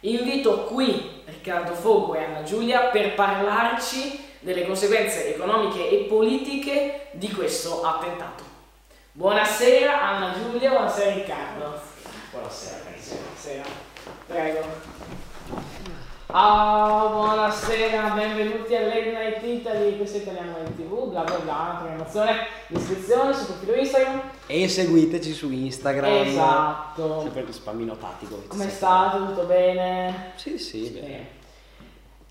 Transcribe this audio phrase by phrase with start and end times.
[0.00, 7.28] Invito qui Riccardo Fogo e Anna Giulia per parlarci delle conseguenze economiche e politiche di
[7.32, 8.44] questo attentato.
[9.10, 11.80] Buonasera Anna Giulia, buonasera Riccardo.
[12.30, 13.64] Buonasera, buonasera.
[14.28, 15.27] Prego.
[16.30, 21.76] Ah, buonasera, benvenuti a Late Night Italy, questo è Italiano in TV, bla bla bla,
[21.78, 24.20] programmazione, iscrizione sul profilo Instagram.
[24.46, 26.26] E seguiteci su Instagram.
[26.26, 27.22] Esatto.
[27.22, 28.42] Sempre spammino tattico.
[28.46, 29.16] Come state?
[29.16, 30.32] Tutto bene?
[30.34, 31.06] Sì, sì, bene.
[31.06, 31.28] Bene.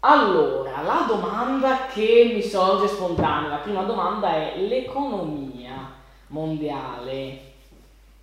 [0.02, 5.92] Allora, la domanda che mi sorge spontanea, la prima domanda è l'economia
[6.28, 7.46] mondiale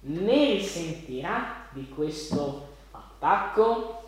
[0.07, 4.03] ne risentirà di questo attacco?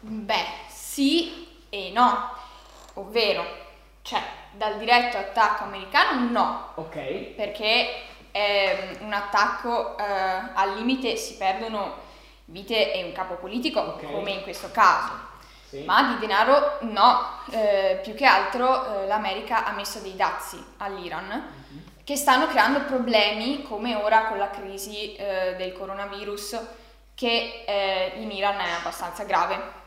[0.00, 0.66] Beh,
[0.98, 2.32] sì e no,
[2.94, 3.44] ovvero,
[4.02, 4.20] cioè,
[4.50, 8.02] dal diretto attacco americano no, Ok, perché
[8.32, 12.06] è un attacco eh, al limite si perdono
[12.46, 14.10] vite e un capo politico, Ok.
[14.10, 15.12] come in questo caso.
[15.68, 15.84] sì.
[15.84, 21.26] Ma di denaro no, eh, più che altro eh, l'America ha messo dei dazi all'Iran
[21.28, 21.82] Mhm.
[22.02, 26.58] che stanno creando problemi come ora con la crisi eh, del coronavirus
[27.14, 29.77] che eh, in Iran è abbastanza grave.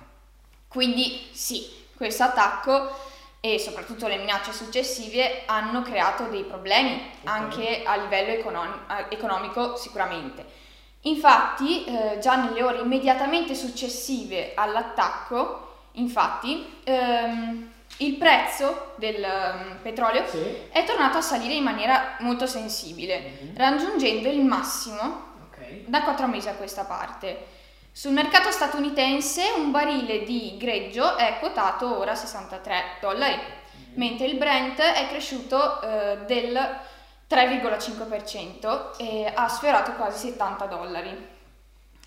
[0.72, 2.96] Quindi sì, questo attacco
[3.42, 10.46] e soprattutto le minacce successive hanno creato dei problemi anche a livello econom- economico sicuramente.
[11.02, 20.26] Infatti, eh, già nelle ore immediatamente successive all'attacco, infatti, ehm, il prezzo del ehm, petrolio
[20.26, 20.40] Sì,
[20.72, 23.58] è tornato a salire in maniera molto sensibile, Mhm.
[23.58, 25.02] raggiungendo il massimo
[25.50, 25.84] ok.
[25.88, 27.60] da 4 mesi a questa parte.
[27.94, 33.38] Sul mercato statunitense un barile di greggio è quotato ora a 63 dollari,
[33.96, 36.80] mentre il Brent è cresciuto eh, del
[37.30, 41.28] 3,5% e ha sfiorato quasi 70 dollari.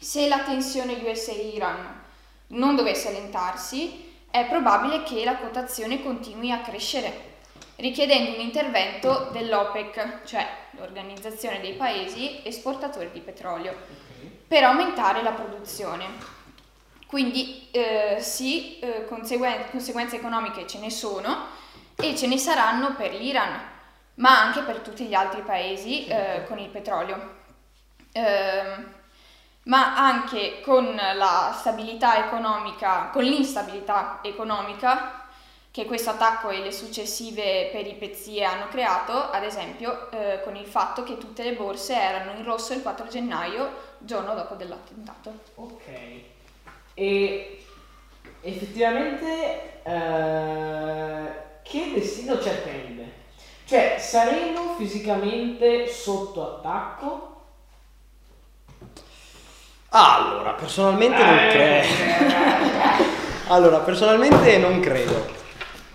[0.00, 2.02] Se la tensione USA-Iran
[2.48, 7.32] non dovesse allentarsi, è probabile che la quotazione continui a crescere,
[7.76, 14.13] richiedendo un intervento dell'OPEC, cioè l'Organizzazione dei Paesi esportatori di petrolio.
[14.54, 16.06] Per aumentare la produzione.
[17.08, 21.46] Quindi eh, sì, eh, conseguen- conseguenze economiche ce ne sono
[21.96, 23.50] e ce ne saranno per l'Iran,
[24.14, 27.34] ma anche per tutti gli altri paesi eh, con il petrolio.
[28.12, 28.92] Ehm,
[29.64, 35.24] ma anche con la stabilità economica, con l'instabilità economica
[35.74, 41.02] che questo attacco e le successive peripezie hanno creato, ad esempio eh, con il fatto
[41.02, 45.32] che tutte le borse erano in rosso il 4 gennaio, giorno dopo dell'attentato.
[45.56, 45.82] Ok.
[46.94, 47.64] E
[48.42, 51.28] effettivamente eh,
[51.62, 53.22] che destino ci attende?
[53.66, 57.32] Cioè, saremo fisicamente sotto attacco?
[59.90, 63.02] Allora, personalmente non Eh, credo.
[63.48, 65.26] Allora, personalmente non credo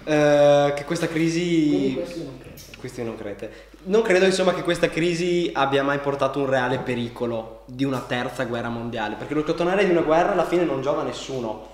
[0.04, 1.94] eh, che questa Quindi crisi.
[1.96, 2.49] questo io non credo.
[2.80, 3.68] Questi non credete.
[3.84, 8.46] Non credo insomma che questa crisi abbia mai portato un reale pericolo di una terza
[8.46, 11.68] guerra mondiale, perché lo scottonare di una guerra alla fine non giova a nessuno,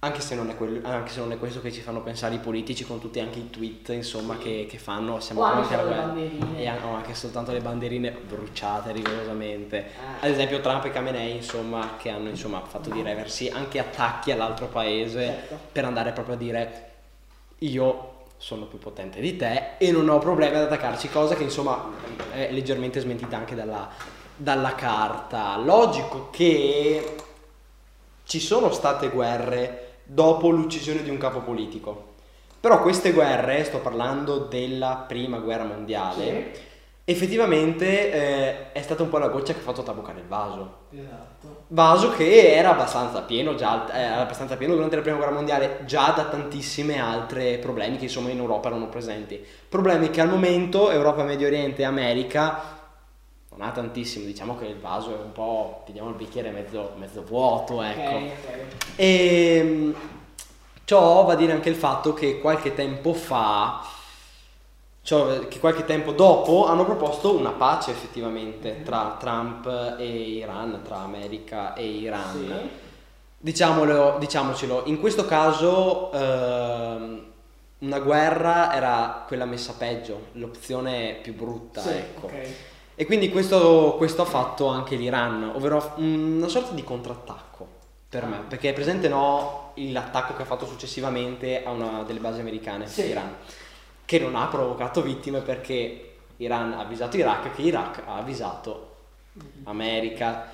[0.00, 2.38] anche se non è, quello- anche se non è questo che ci fanno pensare i
[2.38, 6.14] politici con tutti anche i tweet insomma che, che fanno, siamo O anche alla guerra.
[6.56, 9.86] E an- o anche soltanto le banderine bruciate rigorosamente.
[10.20, 10.24] Ah.
[10.26, 14.66] Ad esempio Trump e Khamenei insomma che hanno insomma fatto di reversi anche attacchi all'altro
[14.66, 15.58] paese Certo.
[15.70, 16.90] per andare proprio a dire
[17.58, 18.11] io
[18.42, 21.90] sono più potente di te e non ho problemi ad attaccarci, cosa che insomma
[22.32, 23.88] è leggermente smentita anche dalla,
[24.34, 25.56] dalla carta.
[25.58, 27.14] Logico che
[28.24, 32.14] ci sono state guerre dopo l'uccisione di un capo politico,
[32.58, 36.70] però queste guerre, sto parlando della prima guerra mondiale, Sì.
[37.04, 40.80] Effettivamente eh, è stata un po' la goccia che ha fatto traboccare il vaso.
[40.90, 41.64] Esatto.
[41.68, 45.80] Vaso che era abbastanza pieno già, eh, era abbastanza pieno durante la prima guerra mondiale,
[45.84, 49.44] già da tantissime altre problemi che insomma in Europa erano presenti.
[49.68, 52.80] Problemi che al momento Europa, Medio Oriente e America
[53.50, 57.22] non ha tantissimo, diciamo che il vaso è un po', teniamo il bicchiere mezzo, mezzo
[57.22, 58.14] vuoto, ecco.
[58.14, 58.86] Ok, ok.
[58.96, 59.94] E mh,
[60.84, 63.82] ciò va a dire anche il fatto che qualche tempo fa,
[65.02, 70.98] cioè che qualche tempo dopo hanno proposto una pace effettivamente tra Trump e Iran, tra
[70.98, 72.32] America e Iran.
[72.32, 72.80] Sì.
[73.38, 77.26] Diciamolo, diciamocelo, in questo caso ehm,
[77.78, 82.26] una guerra era quella messa peggio, l'opzione più brutta, Sì, ecco.
[82.26, 82.48] ok.
[82.94, 87.66] E quindi questo, questo ha fatto anche l'Iran, ovvero una sorta di contrattacco
[88.08, 92.38] per me, perché è presente no, l'attacco che ha fatto successivamente a una delle basi
[92.38, 93.06] americane, Sì.
[93.08, 93.34] Iran,
[94.12, 98.90] che non ha provocato vittime perché Iran ha avvisato Iraq, che Iraq ha avvisato
[99.64, 100.48] America.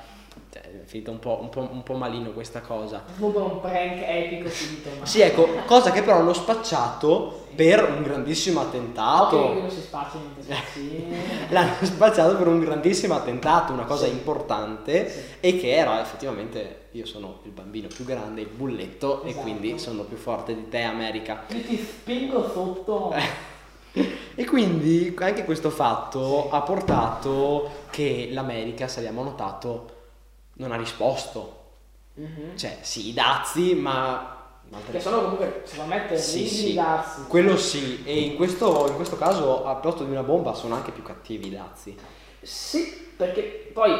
[0.52, 3.02] cioè, è finita un po', un, po', un po' malino questa cosa.
[3.18, 5.06] Comunque un prank epico finito male.
[5.06, 9.36] Sì, ecco, cosa che però hanno spacciato per un grandissimo attentato.
[9.36, 11.16] Ok, qui non si spaccia niente.
[11.50, 14.12] L'hanno spacciato per un grandissimo attentato, una cosa Sì.
[14.12, 15.20] importante Sì.
[15.40, 19.42] e che era effettivamente io sono il bambino più grande, il bulletto e Esatto.
[19.42, 21.44] quindi sono più forte di te America.
[21.48, 23.14] Io ti spingo sotto.
[24.34, 29.96] E quindi anche questo fatto ha portato che l'America, se abbiamo notato,
[30.54, 31.56] non ha risposto.
[32.14, 32.56] Mhm.
[32.56, 34.36] Cioè, sì, i dazi, ma...
[34.90, 36.74] Che sono comunque, secondo me, Sì, sì.
[36.74, 37.22] dazi.
[37.26, 40.92] Quello sì, e in questo, in questo caso, al posto di una bomba, sono anche
[40.92, 41.96] più cattivi i dazi.
[42.40, 43.90] Sì, perché poi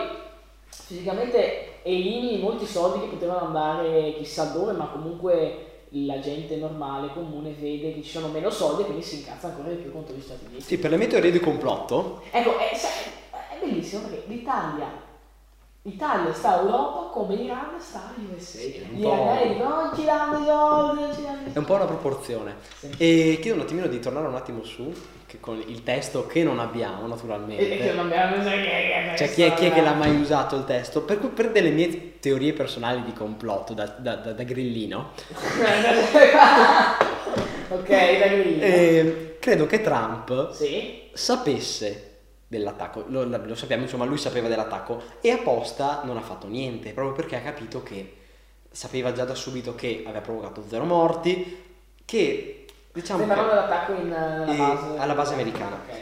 [0.87, 7.53] fisicamente elimini molti soldi che potevano andare chissà dove, ma comunque la gente normale, comune,
[7.53, 10.21] vede che ci sono meno soldi e quindi si incazza ancora di più contro gli
[10.21, 10.63] Stati Uniti.
[10.63, 14.87] Sì, per le teorie di complotto, Ecco, è, sai, è bellissimo perché l'Italia,
[15.89, 18.59] l'Italia sta Europa come l'Iran sta USA.
[18.59, 21.85] americani dicono non ci danno i soldi, non ci danno i è un po' una
[21.87, 22.57] proporzione.
[22.79, 22.91] Sì.
[22.99, 24.93] E chiedo un attimino di tornare un attimo su,
[25.27, 27.93] che con il testo che non abbiamo E, e che naturalmente.
[27.93, 31.03] non abbiamo sai che Cioè, chi è, chi è che l'ha mai usato il testo?
[31.03, 35.11] Per, per delle mie teorie personali di complotto da, da- da- da grillino,
[37.69, 38.63] ok, da grillino.
[38.63, 41.09] eh, credo che Trump Sì.
[41.13, 42.08] sapesse
[42.49, 47.15] dell'attacco, lo, lo sappiamo, insomma, lui sapeva dell'attacco e apposta non ha fatto niente, proprio
[47.15, 48.17] perché ha capito che
[48.71, 51.65] sapeva già da subito che aveva provocato zero morti,
[52.05, 54.99] che diciamo parlando dell'attacco in, eh, Eh, base.
[54.99, 55.77] alla base americana.
[55.87, 55.97] Ok.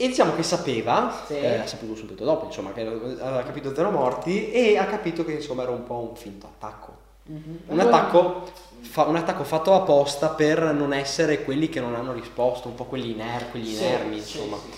[0.00, 1.34] e diciamo che sapeva, Sì.
[1.38, 5.32] eh, ha saputo subito dopo, insomma, che aveva capito zero morti e ha capito che
[5.32, 6.96] insomma era un po' un finto attacco.
[7.24, 7.58] Mhm.
[7.66, 8.48] Un attacco,
[8.82, 12.84] fa- un attacco fatto apposta per non essere quelli che non hanno risposto, un po'
[12.84, 14.56] quelli, iner- quegli Sì, inermi, sì, insomma.
[14.58, 14.70] sì.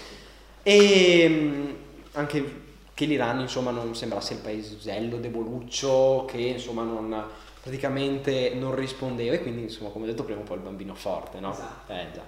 [0.62, 1.76] E mh,
[2.12, 2.58] anche
[2.94, 7.24] che l'Iran insomma non sembrasse il paesello deboluccio che insomma non
[7.62, 11.40] praticamente non rispondeva e quindi insomma come ho detto prima un po' il bambino forte
[11.40, 11.52] no?
[11.52, 11.92] Esatto.
[11.92, 12.22] Eh già.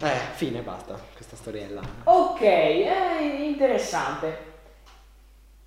[0.00, 1.80] Eh, fine, basta questa storiella.
[2.04, 4.46] Ok, è interessante.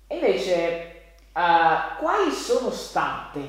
[0.06, 0.52] E invece,
[1.32, 3.40] eh, quali sono state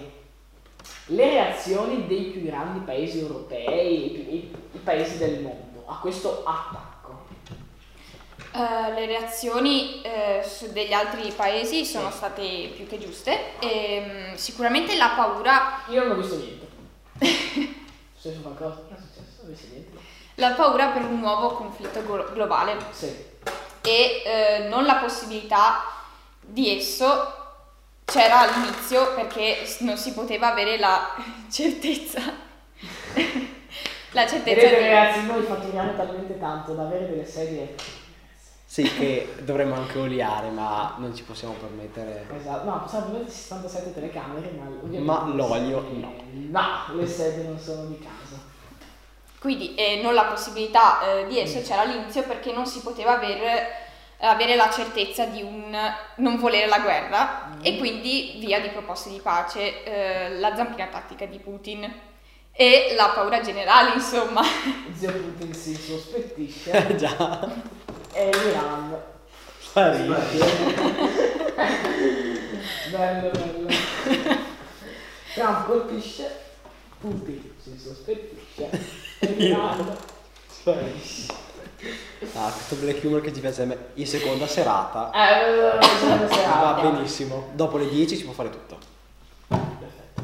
[1.08, 6.44] le reazioni dei più grandi paesi europei, i, i- i paesi del mondo a questo
[6.46, 6.83] attacco?
[8.56, 10.02] Eh, le reazioni
[10.48, 12.18] su degli altri paesi sono Sì.
[12.18, 13.58] state più che giuste.
[13.60, 16.68] Ehm, sicuramente la paura, Io non ho visto niente.
[18.16, 18.82] Successo qualcosa?
[18.90, 19.98] Non è successo, non ho visto niente.
[20.36, 23.08] la paura per un nuovo conflitto glo- globale Sì.
[23.82, 25.84] e eh, non la possibilità
[26.40, 27.34] di esso
[28.06, 31.16] c'era all'inizio perché non si poteva avere la
[31.52, 32.20] certezza.
[34.12, 37.76] la certezza Vedete di- ragazzi, noi fatturiamo talmente tanto da avere delle sedie.
[38.74, 42.26] Sì, che dovremmo anche oliare, ma non ci possiamo permettere.
[42.36, 45.00] Esatto, no, possiamo avere 67 telecamere, ma ovviamente...
[45.00, 46.14] Ma l'olio sedie- no.
[46.60, 48.42] No, le sedie non sono di casa.
[49.38, 53.68] Quindi eh, non la possibilità eh, di esso c'era all'inizio perché non si poteva avere,
[54.22, 55.78] avere la certezza di un
[56.16, 57.60] non volere la guerra Mm.
[57.62, 61.94] e quindi via di proposte di pace, eh, la zampina tattica di Putin
[62.52, 64.42] e la paura generale, insomma.
[64.96, 67.52] Zio Putin si sospettisce già,
[68.14, 68.98] e l'Iran.
[69.60, 70.12] sparisce.
[72.92, 73.68] Bello, bello.
[75.34, 76.40] Trump colpisce,
[77.00, 78.70] Putin si sospettisce
[79.20, 79.98] e l'Iran
[80.48, 81.34] sparisce.
[82.36, 83.78] Ah, questo black humor che ci piace a me.
[83.96, 86.82] In seconda serata Eh, bisogna va serata.
[86.90, 87.50] benissimo.
[87.54, 88.78] Dopo le 10 si può fare tutto.
[89.48, 90.24] Perfetto.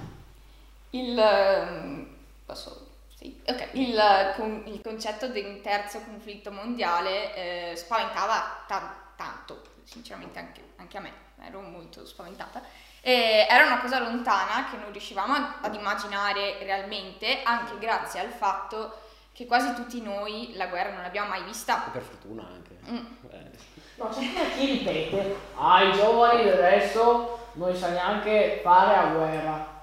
[0.92, 2.08] Il, ehm,
[2.46, 2.88] posso-
[3.20, 3.70] sì, ok.
[3.74, 10.62] il, con- il concetto di un terzo conflitto mondiale eh, spaventava ta- tanto, sinceramente anche,
[10.78, 11.12] anche a me,
[11.46, 12.62] ero molto spaventata.
[13.02, 19.00] E era una cosa lontana che non riuscivamo ad, immaginare realmente, anche grazie al fatto
[19.34, 21.76] che quasi tutti noi la guerra non l'abbiamo mai E vista.
[21.92, 22.78] per fortuna anche.
[22.90, 23.06] Mm.
[23.32, 28.96] Eh, No, c'è pure chi ripete, ah i giovani del adesso non sa neanche fare
[28.96, 29.79] a guerra.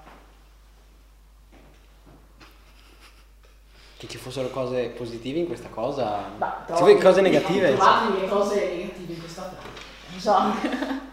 [3.97, 6.19] Che ci fossero cose positive in questa cosa.
[6.37, 7.75] Ma Se vuoi cose negative.
[7.75, 9.67] Trovate le cose negative in questa frase.
[10.11, 11.01] Non so.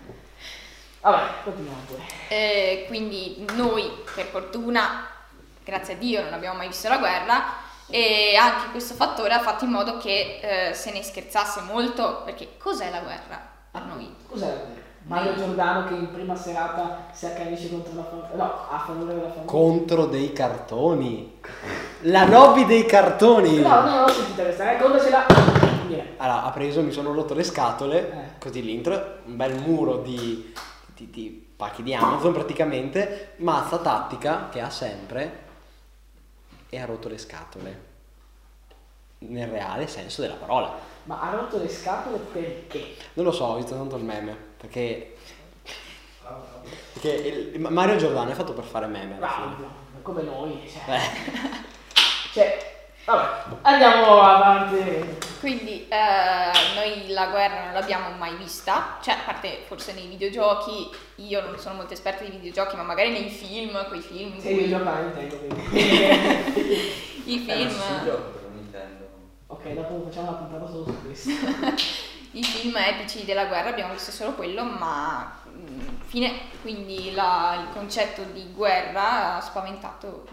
[1.01, 2.03] Vabbè, continuiamo pure.
[2.29, 5.07] Eh, quindi noi, per fortuna,
[5.63, 7.43] grazie a Dio, non abbiamo mai visto la guerra
[7.89, 12.57] e anche questo fattore ha fatto in modo che eh, se ne scherzasse molto, perché
[12.57, 14.15] cos'è la guerra per noi?
[14.29, 14.83] Cos'è la guerra?
[15.15, 18.35] Mario Giordano che in prima serata si accanisce contro la famiglia.
[18.35, 19.45] No, a favore della famiglia.
[19.45, 21.41] Contro dei cartoni.
[22.01, 23.61] La lobby dei cartoni.
[23.61, 25.27] No, no, no, sentite questa, eh, contacela.
[25.87, 26.15] Dire.
[26.17, 28.39] Allora, ha preso, mi sono rotto le scatole, Eh.
[28.41, 30.53] così l'intro, un bel muro di,
[30.95, 35.43] ti, ti pacchi di Amazon praticamente, mazza tattica che ha sempre
[36.69, 37.93] e ha rotto le scatole.
[39.19, 40.75] Nel reale senso della parola.
[41.05, 42.97] Ma ha rotto le scatole perché?
[43.15, 45.17] Non lo so, ho visto tanto il meme, perché...
[46.95, 49.17] Perché il- Mario Giordano è fatto per fare meme.
[49.17, 49.57] Bravo,
[50.03, 50.71] come noi.
[50.73, 51.01] Cioè, Eh.
[52.33, 55.33] cioè, vabbè, andiamo avanti.
[55.41, 60.89] Quindi eh, noi la guerra non l'abbiamo mai vista, cioè a parte forse nei videogiochi,
[61.17, 64.67] io non sono molto esperta di videogiochi, ma magari nei film, quei film Sei cui
[64.69, 65.77] io giocare Nintendo, quindi.
[67.27, 69.09] i Eh, non film, si gioca per un Nintendo.
[69.49, 71.31] ok, dopo facciamo una puntata solo su questo.
[72.35, 75.41] i film epici della guerra abbiamo visto solo quello, ma
[76.07, 80.27] fine, quindi la- il concetto di guerra ha spaventato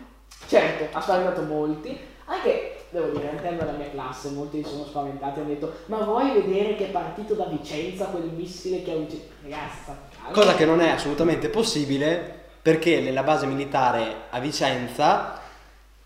[0.48, 5.38] Certo, ha spaventato molti, anche, devo dire, all'interno della mia classe, molti si sono spaventati
[5.38, 8.96] e hanno detto ma vuoi vedere che è partito da Vicenza quel missile che ha
[8.96, 9.22] ucciso...
[9.44, 10.32] Calmo.
[10.32, 15.40] Cosa che non è assolutamente possibile perché nella base militare a Vicenza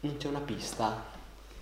[0.01, 1.03] non c'è una pista.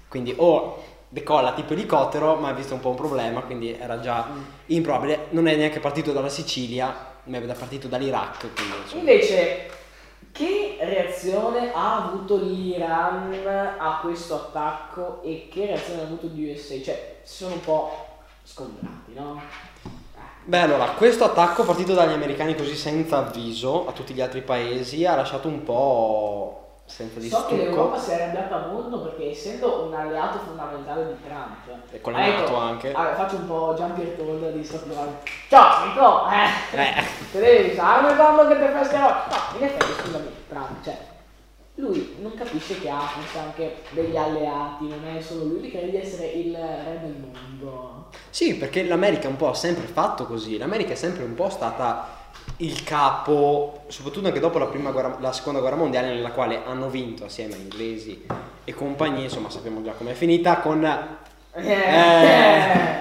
[0.08, 4.28] Quindi o decolla tipo elicottero, ma ha visto un po' un problema, quindi era già
[4.66, 5.28] improbabile.
[5.30, 8.52] Non è neanche partito dalla Sicilia, ma è partito dall'Iraq.
[8.56, 9.00] Quindi, insomma.
[9.00, 9.70] Invece,
[10.32, 13.46] che reazione ha avuto l'Iran
[13.78, 16.82] a questo attacco e che reazione ha avuto gli USA?
[16.82, 18.08] Cioè, si sono un po'
[18.44, 19.40] scontrati, no?
[20.46, 25.06] Beh, allora, questo attacco partito dagli americani così senza avviso a tutti gli altri paesi
[25.06, 26.63] ha lasciato un po'
[26.94, 27.56] senza di So che stucco.
[27.64, 32.20] l'Europa si è arrabbiata molto perché essendo un alleato fondamentale di Trump E con la
[32.20, 32.92] detto- NATO anche.
[32.94, 35.16] Ah, faccio un po' Jean-Pierre Toll di Driving.
[35.50, 36.30] Ciao, Nico!
[36.30, 36.80] Eh!
[36.80, 37.04] Eh.
[37.32, 39.08] Te devi usare quando che te pescherò?
[39.08, 40.98] No, in effetti, scusami, Trump, cioè,
[41.76, 45.90] lui non capisce che ha forse anche degli alleati, non è solo lui, lui crede
[45.90, 48.10] di essere il re del mondo.
[48.30, 50.60] Sì, perché l'America un po' ha sempre fatto così.
[50.60, 52.22] L'America è sempre un po' stata
[52.58, 56.90] il capo, soprattutto anche dopo la, prima guerra- la seconda guerra mondiale, nella quale hanno
[56.90, 58.26] vinto assieme a inglesi
[58.64, 59.24] e compagnie.
[59.24, 60.84] Insomma, sappiamo già com'è finita con.
[60.86, 61.62] Eh.
[61.64, 62.98] Eh.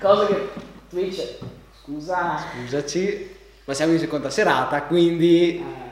[0.00, 0.48] Cosa che
[0.88, 1.38] Twitch,
[1.82, 2.38] scusa.
[2.64, 5.56] Scusaci, ma siamo in seconda serata, quindi.
[5.58, 5.90] Eh.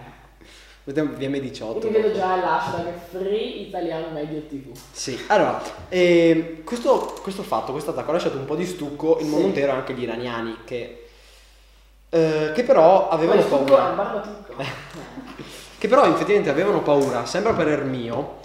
[0.82, 1.84] Vediamo Io VM18.
[1.84, 4.74] mi vedo già l'hashtag Free Italiano Medio TV.
[4.90, 9.26] Sì, allora, ehm, questo, questo fatto, questo attacco ha lasciato un po' di stucco il
[9.26, 9.46] mondo Sì.
[9.48, 10.99] intero e anche gli iraniani, che,
[12.10, 14.38] eh, che però avevano paura.
[15.80, 18.40] Che però effettivamente avevano paura, sembra per mio,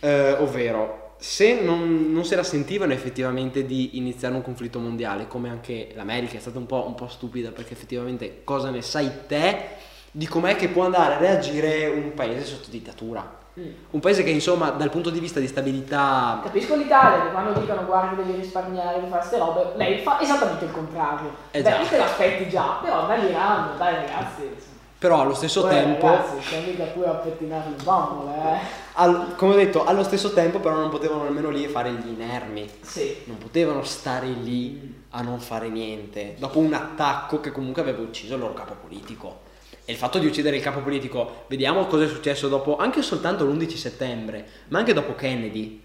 [0.00, 5.48] eh, ovvero se non, non se la sentivano effettivamente di iniziare un conflitto mondiale, come
[5.48, 9.64] anche l'America è stata un po', un po' stupida perché effettivamente cosa ne sai te
[10.10, 13.36] di com'è che può andare a reagire un paese sotto dittatura?
[13.90, 17.84] Un paese che insomma dal punto di vista di stabilità Capisco l'Italia che quando dicono
[17.84, 21.30] guarda devi risparmiare, devi fare queste robe, lei fa esattamente il contrario.
[21.50, 24.50] Eh Beh, te l'aspetti già, però dall'Iran, dai ragazzi.
[24.98, 28.58] però allo stesso Poi, tempo Ragazzi, siamo mica a pettinare il bambole, eh.
[28.94, 32.68] al- come ho detto allo stesso tempo però non potevano nemmeno lì fare gli inermi
[32.80, 33.22] Sì.
[33.26, 38.34] non potevano stare lì a non fare niente dopo un attacco che comunque aveva ucciso
[38.34, 39.46] il loro capo politico
[39.88, 43.46] e il fatto di uccidere il capo politico vediamo cosa è successo dopo anche soltanto
[43.46, 45.82] l'11 settembre ma anche dopo Kennedy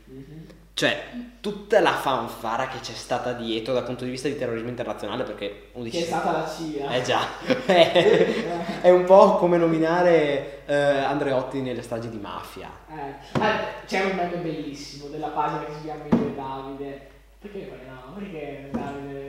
[0.73, 1.03] cioè
[1.39, 5.69] tutta la fanfara che c'è stata dietro dal punto di vista di terrorismo internazionale perché
[5.73, 6.91] 11 Che è stata la CIA.
[6.91, 7.21] eh già
[7.65, 14.03] è, è un po' come nominare eh, Andreotti nelle stragi di mafia Eh, ah, c'è
[14.03, 17.07] un meme bellissimo della pagina che si chiama Io e Davide.
[17.39, 18.13] Perché poi no?
[18.17, 19.22] Perché Davide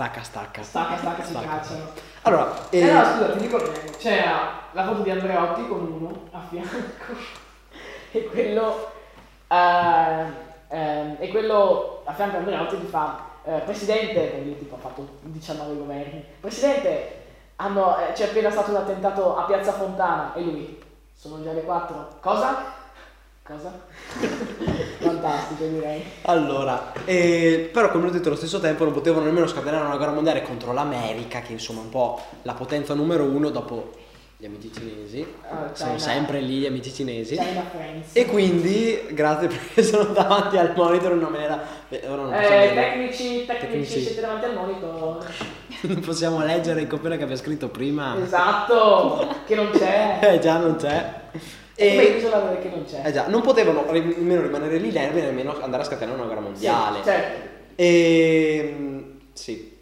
[0.00, 1.92] stacca stacca stacca stacca si cacciano.
[2.22, 3.90] allora Eh, eh, no, scusa, ti dico meme.
[3.98, 6.76] C'era la foto di Andreotti con uno a fianco
[8.12, 8.90] e quello
[9.46, 10.24] eh,
[10.68, 14.78] ehm, e quello a fianco a Andreotti gli fa eh, Presidente, perché lui tipo ha
[14.78, 17.18] fatto 19 governi, Presidente,
[17.56, 20.82] hanno, eh, c'è appena stato un attentato a Piazza Fontana e lui,
[21.14, 22.78] sono già le 4, cosa?
[23.50, 23.80] Cosa?
[25.00, 26.04] Fantastico direi.
[26.22, 30.12] Allora, eh, però come ho detto allo stesso tempo non potevano nemmeno scatenare una guerra
[30.12, 33.90] mondiale contro l'America, che insomma è un po' la potenza numero uno dopo
[34.36, 35.26] gli amici cinesi.
[35.50, 37.36] Ah, Sono sempre lì gli amici cinesi.
[37.36, 38.14] China Friends.
[38.14, 41.60] E quindi, grazie perché sono davanti al monitor in una maniera...
[42.08, 44.00] ora non Eh, tecnici, tecnici, Tecnici.
[44.00, 45.26] siete davanti al monitor.
[45.82, 48.16] non possiamo leggere il copione che abbiamo scritto prima.
[48.22, 50.18] Esatto, che non c'è.
[50.34, 51.18] Eh già, non c'è.
[51.82, 53.00] E come isola che non c'è.
[53.06, 56.98] eh già, non potevano nemmeno rimanere lì nervi, nemmeno andare a scatenare una guerra mondiale.
[56.98, 57.48] Sì, certo.
[57.76, 58.74] E...
[58.78, 58.98] mm,
[59.32, 59.78] sì.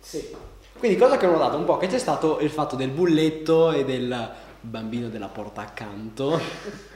[0.00, 0.34] Sì.
[0.78, 3.84] Quindi cosa che ho notato un po' che c'è stato il fatto del bulletto e
[3.84, 4.30] del
[4.60, 6.40] bambino della porta accanto.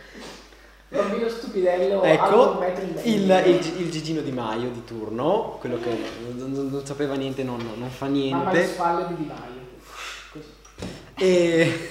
[0.89, 2.63] Bambino stupidello ecco,
[3.03, 5.91] il, il, il Gigino Di Maio di turno, quello che
[6.37, 8.67] non, non- non sapeva niente, non, non fa niente.
[8.67, 9.67] spalle di Di Maio.
[10.33, 10.49] Così.
[11.17, 11.91] E.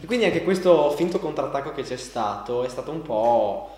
[0.00, 3.76] e quindi anche questo finto contrattacco che c'è stato è stato un po'...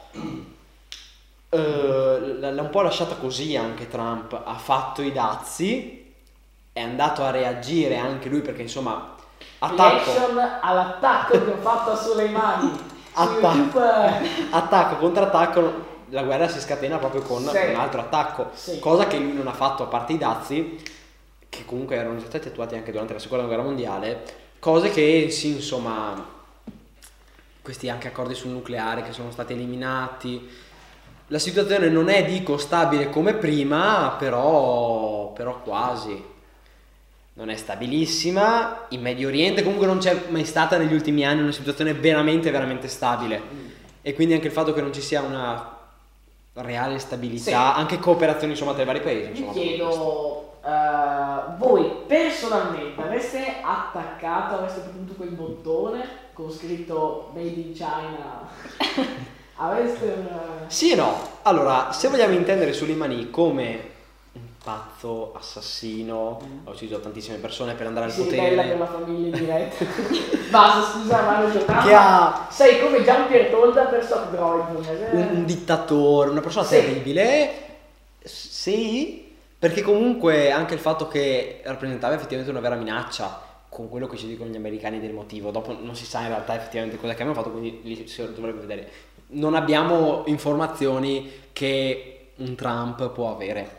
[1.50, 6.14] l- l'ha un po' lasciata così anche Trump, ha fatto i dazi,
[6.72, 9.16] è andato a reagire anche lui perché insomma
[9.58, 13.80] attacco, Reaction all'attacco che ho fatto a Soleimani Attacco.
[14.50, 15.72] Attacco, contrattacco,
[16.10, 17.56] la guerra si scatena proprio con Sì.
[17.68, 18.78] un altro attacco, Sì.
[18.78, 20.80] cosa che lui non ha fatto a parte i dazi,
[21.48, 24.22] che comunque erano già stati attuati anche durante la seconda guerra mondiale,
[24.60, 26.24] cose che sì, insomma,
[27.62, 30.48] questi anche accordi sul nucleare che sono stati eliminati.
[31.28, 36.22] La situazione non è, dico, stabile come prima, però, però quasi.
[37.32, 38.86] Non è stabilissima.
[38.90, 42.88] In Medio Oriente comunque non c'è mai stata negli ultimi anni una situazione veramente, veramente
[42.88, 43.40] stabile.
[44.02, 45.79] E quindi anche il fatto che non ci sia una
[46.54, 47.42] reale stabilità,
[47.74, 47.78] Sì.
[47.80, 49.30] anche cooperazione insomma tra i vari paesi.
[49.30, 57.48] Vi Insomma, chiedo, eh, voi personalmente avreste attaccato, avreste premuto quel bottone con scritto Made
[57.48, 58.48] in China?
[59.56, 60.26] avreste un...
[60.66, 61.14] Sì e no.
[61.42, 63.98] Allora, se vogliamo intendere Soleimani come
[64.62, 69.36] pazzo assassino, ha ucciso tantissime persone per andare al si ribella per potere, la famiglia
[69.36, 69.84] in diretta.
[70.50, 71.82] Basta, scusa, Mario Giordano.
[71.86, 75.10] che ha Sei come Jean-Pierre Tolda per Stop Droid.
[75.12, 76.74] un, un dittatore, una persona Sì.
[76.74, 77.50] terribile,
[78.22, 84.16] sì, perché comunque anche il fatto che rappresentava effettivamente una vera minaccia con quello che
[84.16, 87.22] ci dicono gli americani del motivo, dopo non si sa in realtà effettivamente cosa che
[87.22, 88.90] hanno fatto, quindi lì si dovrebbe vedere.
[89.28, 93.78] Non abbiamo informazioni che un Trump può avere.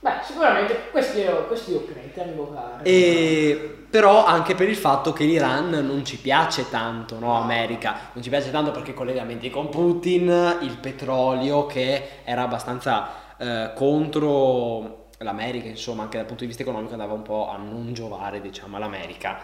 [0.00, 2.84] Beh, sicuramente questo io, questo io credo, te arrivo caro.
[2.84, 7.34] E, però anche per il fatto che l'Iran non ci piace tanto, no?
[7.34, 13.72] America, non ci piace tanto perché collegamenti con Putin, il petrolio che era abbastanza eh,
[13.74, 18.40] contro l'America, insomma, anche dal punto di vista economico andava un po' a non giovare,
[18.40, 19.40] diciamo, all'America.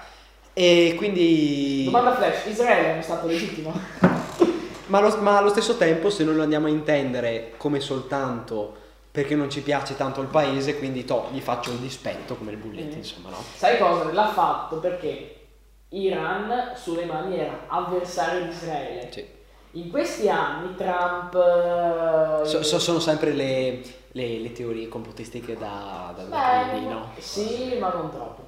[0.53, 1.83] E quindi...
[1.87, 3.73] Domanda flash, Israele è stato legittimo?
[4.87, 8.83] Ma, allo- ma allo stesso tempo, se noi lo andiamo a intendere come soltanto
[9.15, 12.57] perché non ci piace tanto il paese, quindi to, gli faccio un dispetto come il
[12.57, 12.99] bulletti, Mm.
[12.99, 13.37] insomma, no?
[13.55, 14.11] Sai cosa?
[14.13, 15.37] L'ha fatto perché
[15.91, 19.09] Iran sulle mani era avversario di Israele.
[19.13, 19.25] Sì.
[19.75, 21.33] In questi anni Trump...
[21.33, 26.29] eh, So- so- sono sempre le, le- le teorie complottistiche da, da, Beh,
[26.73, 27.11] bambino.
[27.19, 28.43] Sì, ma non troppo.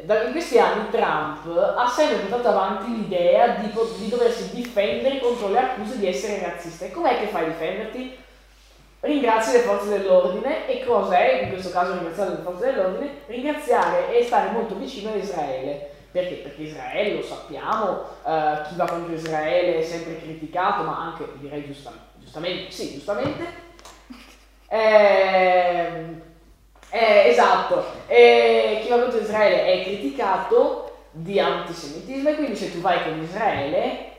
[0.00, 5.58] In questi anni Trump ha sempre portato avanti l'idea di, di doversi difendere contro le
[5.58, 6.84] accuse di essere razzista.
[6.84, 8.26] E com'è che fai a difenderti?
[9.00, 14.24] Ringrazi le forze dell'ordine e cos'è, in questo caso ringraziare le forze dell'ordine, ringraziare e
[14.24, 15.90] stare molto vicino a Israele.
[16.10, 16.34] Perché?
[16.36, 21.64] Perché Israele, lo sappiamo, eh, chi va contro Israele è sempre criticato, ma anche, direi
[21.66, 23.44] giusta- giustamente, sì, giustamente.
[24.68, 26.22] Ehm,
[26.90, 32.80] eh, esatto, Eh, chi va contro Israele è criticato di antisemitismo e quindi se tu
[32.80, 34.12] vai con Israele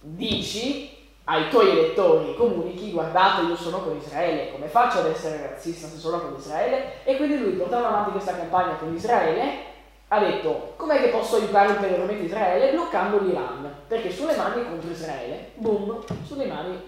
[0.00, 5.86] dici ai tuoi elettori, comunichi, guardate io sono con Israele, come faccio ad essere razzista
[5.86, 7.04] se sono con Israele?
[7.04, 9.70] E quindi lui portando avanti questa campagna con Israele
[10.08, 15.52] ha detto com'è che posso aiutare ulteriormente Israele bloccando l'Iran, perché sulle mani contro Israele,
[15.54, 16.78] boom, sulle mani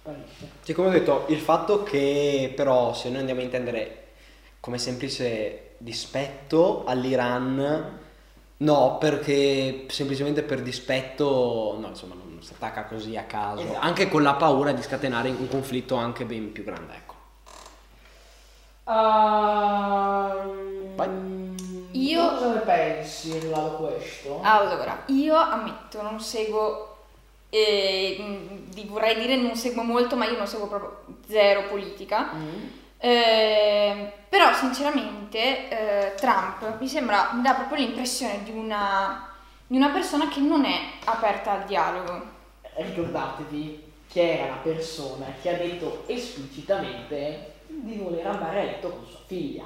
[0.00, 0.48] sparisce.
[0.62, 4.02] Sì, come ho detto, il fatto che però se noi andiamo a intendere
[4.58, 8.00] come semplice dispetto all'Iran,
[8.56, 13.78] no, perché semplicemente per dispetto, no, insomma, non si attacca così a caso, Esatto.
[13.80, 17.14] anche con la paura di scatenare un conflitto anche ben più grande, ecco.
[20.96, 21.54] Ehm,
[21.92, 24.40] Io- cosa ne pensi riguardo a questo?
[24.42, 26.96] Allora, io ammetto, non seguo,
[27.48, 32.30] eh, vorrei dire non seguo molto, ma io non seguo proprio zero politica.
[32.34, 32.66] Mm.
[32.98, 39.28] Eh, però sinceramente eh, Trump mi sembra, mi dà proprio l'impressione di una,
[39.66, 42.32] di una persona che non è aperta al dialogo.
[42.76, 49.06] Ricordatevi che era la persona che ha detto esplicitamente di voler andare a letto con
[49.08, 49.64] sua figlia.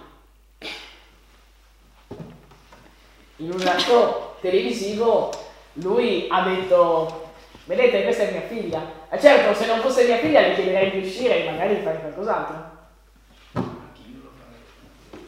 [3.37, 5.31] In un atto televisivo
[5.75, 7.31] lui ha detto,
[7.64, 8.83] vedete questa è mia figlia.
[9.11, 12.01] E certo, se non fosse mia figlia le chiederei di uscire e magari di fare
[12.01, 12.77] qualcos'altro.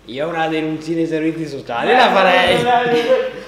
[0.07, 2.63] Io una denuncina ai servizi sociali la farei.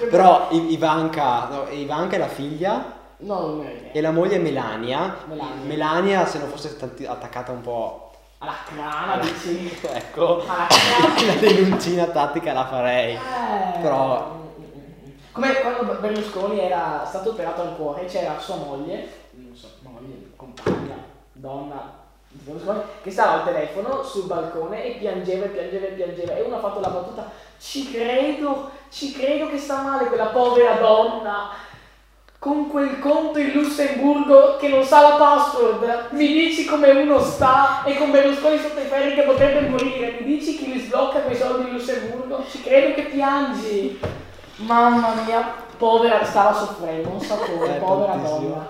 [0.09, 3.93] Però I- Ivanka, no, Ivanka è la figlia No, non ne frega.
[3.93, 5.17] e la moglie è Melania.
[5.27, 5.65] Melania.
[5.65, 9.73] Melania, se non fosse tanti- attaccata un po', Alla crana, dici.
[9.93, 11.27] ecco, Alla crana.
[11.35, 13.15] la denuncina tattica la farei.
[13.15, 14.41] Eh, Però-
[15.33, 20.95] Come quando Berlusconi era stato operato al cuore, c'era sua moglie, non so, moglie, compagna,
[21.33, 22.01] donna,
[23.03, 26.61] che stava al telefono sul balcone e piangeva e piangeva e piangeva e uno ha
[26.61, 31.51] fatto la battuta ci credo, ci credo che sta male quella povera donna
[32.43, 37.85] con quel conto in Lussemburgo che non sa la password, mi dici come uno sta
[37.85, 41.37] e con Berlusconi sotto i ferri che potrebbe morire, mi dici chi li sblocca quei
[41.37, 42.45] soldi in Lussemburgo?
[42.51, 44.01] Ci credo che piangi.
[44.57, 48.67] Mamma mia, povera, stava soffrendo, non sapore, Eh, povera donna.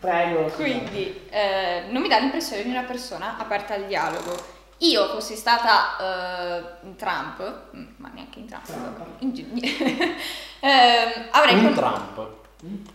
[0.00, 0.44] Prego.
[0.56, 4.56] Quindi eh, non mi dà l'impressione di una persona aperta al dialogo.
[4.78, 9.20] Io fossi stata eh, in Trump, mm, ma neanche in Trump, Trump.
[9.20, 9.32] in
[10.60, 12.28] ehm, avrei Un con- Trump.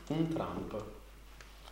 [0.07, 0.83] Un Trump.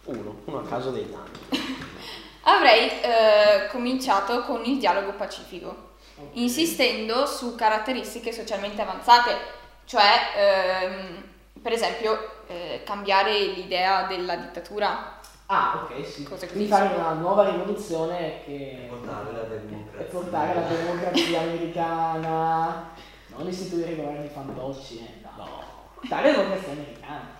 [0.03, 1.63] Uno, uno a caso dei tanti.
[2.43, 6.29] avrei eh, cominciato con il dialogo pacifico, Ok.
[6.33, 9.37] insistendo su caratteristiche socialmente avanzate,
[9.85, 11.23] cioè ehm,
[11.61, 15.19] per esempio eh, cambiare l'idea della dittatura.
[15.53, 16.23] Ah, ok, sì.
[16.23, 18.85] Quindi fare una nuova rivoluzione che...
[18.87, 20.03] Portare la E democrazia.
[20.09, 22.89] portare la democrazia americana,
[23.27, 25.63] non istituire governi fantocci, eh, no.
[25.95, 27.39] Portare la democrazia americana.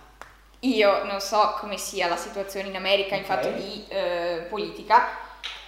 [0.60, 3.28] Io non so come sia la situazione in America in Ok.
[3.28, 5.08] fatto di eh, politica,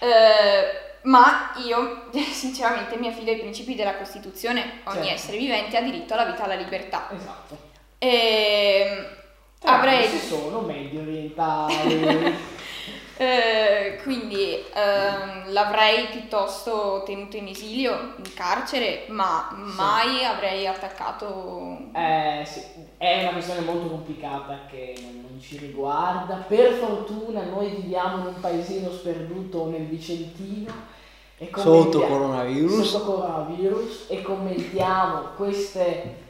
[0.00, 4.80] eh, ma io sinceramente mi affido ai principi della Costituzione.
[4.84, 5.14] Ogni Certo.
[5.14, 7.08] essere vivente ha diritto alla vita e alla libertà.
[7.10, 7.56] Esatto.
[7.98, 9.23] E, Tra
[9.64, 12.36] avrei, questi sono medio orientali.
[13.16, 22.42] eh, quindi ehm, l'avrei piuttosto tenuto in esilio, in carcere, ma mai avrei attaccato eh,
[22.44, 22.60] sì,
[22.98, 26.44] è una questione molto complicata che non, ci riguarda.
[26.46, 30.92] Per fortuna noi viviamo in un paesino sperduto nel Vicentino.
[31.36, 32.90] E Sotto coronavirus.
[32.90, 36.23] sotto coronavirus e commentiamo queste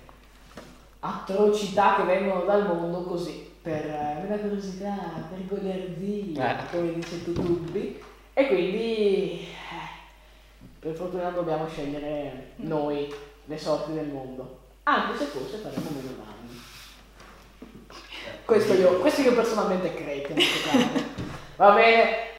[1.06, 4.96] atrocità che vengono dal mondo così per, eh, per la curiosità,
[5.28, 6.70] per goderdia, Eh.
[6.70, 9.46] come dice Tutubbi e quindi eh,
[10.78, 13.12] per fortuna dobbiamo scegliere noi
[13.44, 14.60] le sorti del mondo.
[14.84, 16.62] Anche se forse faremo meno danni
[18.44, 20.34] questo io, questo io personalmente credo
[21.56, 22.32] va bene